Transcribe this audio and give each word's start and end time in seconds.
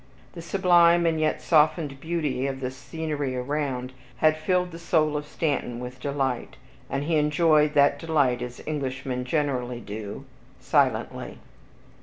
The 0.33 0.41
sublime 0.41 1.05
and 1.05 1.19
yet 1.19 1.43
softened 1.43 1.99
beauty 1.99 2.47
of 2.47 2.59
the 2.59 2.71
scenery 2.71 3.35
around, 3.35 3.93
had 4.17 4.35
filled 4.35 4.71
the 4.71 4.79
soul 4.79 5.15
of 5.15 5.27
Stanton 5.27 5.79
with 5.79 5.99
delight, 5.99 6.55
and 6.89 7.03
he 7.03 7.17
enjoyed 7.17 7.75
that 7.75 7.99
delight 7.99 8.41
as 8.41 8.63
Englishmen 8.65 9.25
generally 9.25 9.79
do, 9.79 10.25
silently. 10.59 11.37